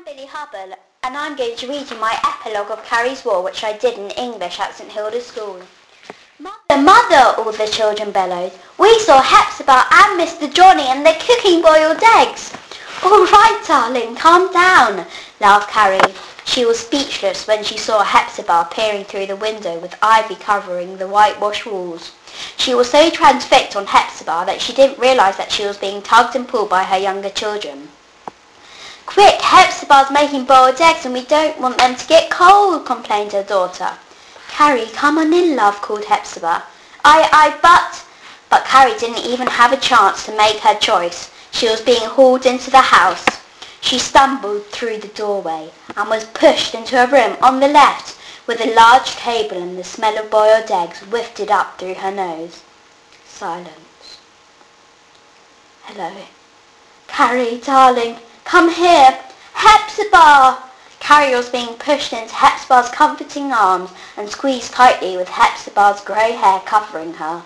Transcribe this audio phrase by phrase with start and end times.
[0.00, 0.72] I'm Billy Hubble,
[1.02, 4.10] and I'm going to read you my epilogue of Carrie's War, which I did in
[4.12, 5.60] English at St Hilda's School.
[6.38, 8.52] Mother, mother, all the children bellowed.
[8.78, 12.50] We saw Hepzibah and Mr Johnny, and they're cooking boiled eggs.
[13.04, 15.04] All right, darling, calm down,
[15.38, 16.14] laughed Carrie.
[16.46, 21.08] She was speechless when she saw Hepzibah peering through the window with ivy covering the
[21.08, 22.12] whitewashed walls.
[22.56, 26.36] She was so transfixed on Hepzibah that she didn't realise that she was being tugged
[26.36, 27.89] and pulled by her younger children.
[29.10, 33.42] Quick, Hepzibah's making boiled eggs and we don't want them to get cold, complained her
[33.42, 33.90] daughter.
[34.48, 36.62] Carrie, come on in, love, called Hepzibah.
[37.04, 38.06] I, I, but...
[38.48, 41.32] But Carrie didn't even have a chance to make her choice.
[41.50, 43.26] She was being hauled into the house.
[43.80, 48.16] She stumbled through the doorway and was pushed into a room on the left
[48.46, 52.62] with a large table and the smell of boiled eggs wafted up through her nose.
[53.26, 54.18] Silence.
[55.82, 56.12] Hello.
[57.08, 58.16] Carrie, darling,
[58.50, 59.16] Come here!
[59.52, 60.58] Hepzibah!
[60.98, 66.58] Carrie was being pushed into Hepzibah's comforting arms and squeezed tightly with Hepzibah's grey hair
[66.66, 67.44] covering her.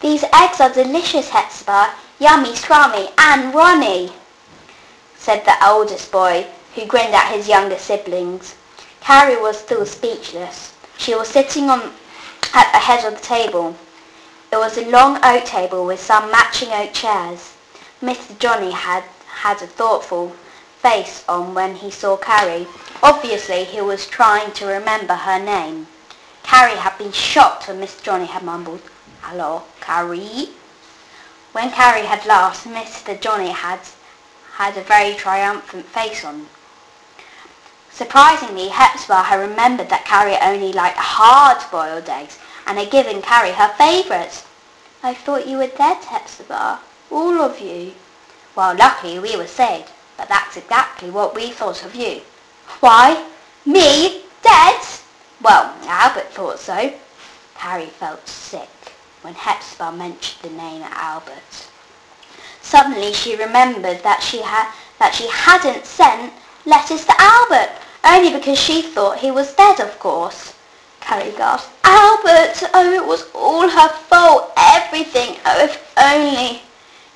[0.00, 1.90] These eggs are delicious, Hepzibah.
[2.18, 4.10] Yummy, scrummy, and runny,
[5.18, 8.54] said the oldest boy, who grinned at his younger siblings.
[9.02, 10.72] Carrie was still speechless.
[10.96, 11.92] She was sitting on
[12.54, 13.76] at the head of the table.
[14.50, 17.52] It was a long oak table with some matching oak chairs.
[18.02, 18.38] Mr.
[18.38, 19.04] Johnny had
[19.36, 20.34] had a thoughtful
[20.80, 22.66] face on when he saw Carrie.
[23.02, 25.86] Obviously he was trying to remember her name.
[26.42, 28.02] Carrie had been shocked when Mr.
[28.02, 28.80] Johnny had mumbled,
[29.20, 30.50] Hello, Carrie?
[31.52, 33.20] When Carrie had laughed, Mr.
[33.20, 33.80] Johnny had
[34.54, 36.46] had a very triumphant face on.
[37.90, 43.72] Surprisingly, Hepzibah had remembered that Carrie only liked hard-boiled eggs and had given Carrie her
[43.76, 44.44] favourite.
[45.02, 47.92] I thought you were dead, Hepzibah, all of you.
[48.56, 52.22] Well, luckily we were saved, but that's exactly what we thought of you.
[52.80, 53.28] Why?
[53.66, 54.22] Me?
[54.42, 54.80] Dead?
[55.42, 56.94] Well, Albert thought so.
[57.54, 58.70] Carrie felt sick
[59.20, 61.68] when Hepzibah mentioned the name Albert.
[62.62, 66.32] Suddenly she remembered that she had that she hadn't sent
[66.64, 67.72] letters to Albert,
[68.04, 70.54] only because she thought he was dead, of course.
[71.00, 72.70] Carrie gasped, Albert!
[72.72, 75.36] Oh, it was all her fault, everything.
[75.44, 76.62] Oh, if only...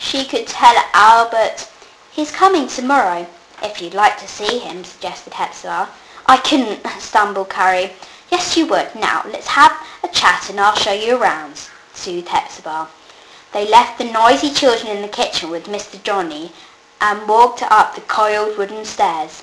[0.02, 1.68] She could tell Albert.
[2.10, 3.26] He's coming tomorrow,
[3.62, 5.90] if you'd like to see him, suggested Hepzibah.
[6.24, 7.92] I couldn't, stumbled Carrie.
[8.30, 8.94] Yes, you would.
[8.94, 12.88] Now, let's have a chat and I'll show you around, soothed Hepzibah.
[13.52, 16.02] They left the noisy children in the kitchen with Mr.
[16.02, 16.52] Johnny
[16.98, 19.42] and walked up the coiled wooden stairs.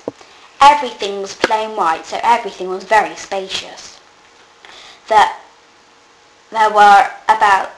[0.60, 4.00] Everything was plain white, so everything was very spacious.
[5.06, 5.36] There,
[6.50, 7.70] there were about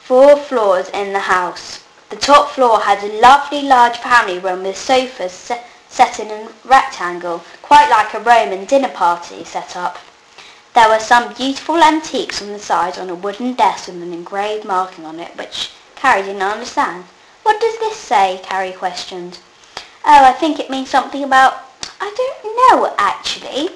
[0.00, 1.83] four floors in the house.
[2.14, 5.50] The top floor had a lovely large family room with sofas
[5.88, 9.98] set in a rectangle, quite like a Roman dinner party set up.
[10.74, 14.64] There were some beautiful antiques on the side on a wooden desk with an engraved
[14.64, 17.06] marking on it, which Carrie didn't understand.
[17.42, 18.40] What does this say?
[18.44, 19.40] Carrie questioned.
[20.04, 21.64] Oh, I think it means something about...
[22.00, 23.70] I don't know, actually.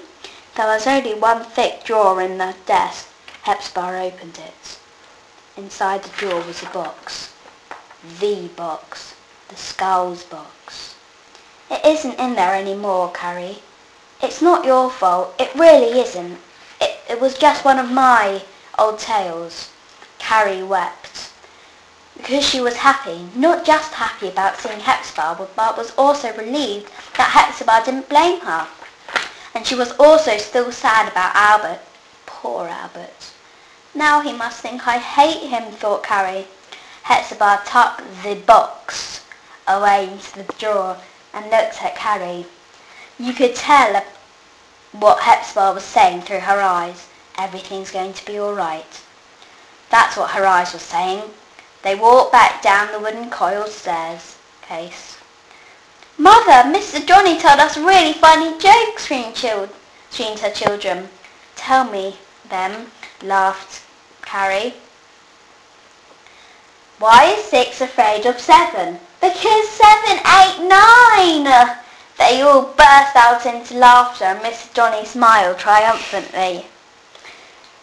[0.54, 3.08] There was only one thick drawer in the desk.
[3.42, 4.78] Hepzibah opened it.
[5.56, 7.34] Inside the drawer was a box
[8.20, 9.14] the box,
[9.48, 10.94] the skulls box.
[11.70, 13.58] It isn't in there any more, Carrie.
[14.22, 15.34] It's not your fault.
[15.38, 16.38] It really isn't.
[16.80, 18.42] It, it was just one of my
[18.78, 19.70] old tales.
[20.18, 21.30] Carrie wept.
[22.16, 27.30] Because she was happy, not just happy about seeing Hepzibah, but was also relieved that
[27.30, 28.66] Hepzibah didn't blame her.
[29.54, 31.80] And she was also still sad about Albert.
[32.26, 33.32] Poor Albert.
[33.94, 36.46] Now he must think I hate him, thought Carrie.
[37.08, 39.24] Hepzibah tucked the box
[39.66, 40.98] away into the drawer
[41.32, 42.44] and looked at Carrie.
[43.18, 44.04] You could tell
[44.92, 47.08] what Hepzibah was saying through her eyes.
[47.38, 49.00] Everything's going to be all right.
[49.88, 51.22] That's what her eyes were saying.
[51.82, 55.16] They walked back down the wooden coiled stairs case.
[56.18, 57.02] Mother, Mr.
[57.06, 59.70] Johnny told us really funny jokes, screamed child
[60.10, 61.08] screamed her children.
[61.56, 62.18] Tell me
[62.50, 63.80] them, laughed
[64.20, 64.74] Carrie.
[66.98, 68.98] Why is six afraid of seven?
[69.20, 71.76] Because seven, eight, nine!
[72.18, 74.74] They all burst out into laughter and Mr.
[74.74, 76.66] Johnny smiled triumphantly.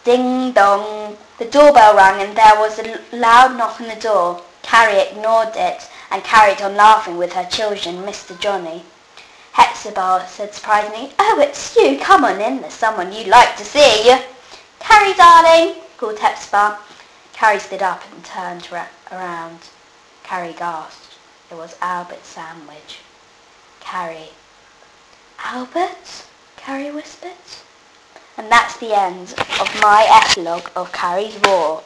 [0.04, 1.16] Ding dong!
[1.38, 4.42] The doorbell rang and there was a loud knock on the door.
[4.60, 8.38] Carrie ignored it and carried on laughing with her children Mr.
[8.38, 8.84] Johnny.
[9.52, 11.98] Hepzibah said surprisingly, Oh, it's you.
[11.98, 12.60] Come on in.
[12.60, 14.14] There's someone you'd like to see.
[14.78, 16.78] Carrie, darling, called Hepzibah.
[17.36, 18.66] Carrie stood up and turned
[19.12, 19.58] around.
[20.22, 21.18] Carrie gasped.
[21.50, 23.00] It was Albert Sandwich.
[23.78, 24.30] Carrie.
[25.44, 26.24] Albert?
[26.56, 27.32] Carrie whispered.
[28.38, 31.82] And that's the end of my epilogue of Carrie's War.